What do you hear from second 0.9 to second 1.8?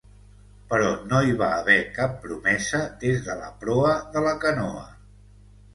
no hi va haver